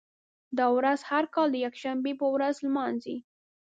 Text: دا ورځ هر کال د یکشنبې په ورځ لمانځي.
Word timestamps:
دا 0.57 0.65
ورځ 0.77 0.99
هر 1.11 1.23
کال 1.35 1.47
د 1.51 1.57
یکشنبې 1.65 2.13
په 2.21 2.27
ورځ 2.33 2.55
لمانځي. 2.65 3.17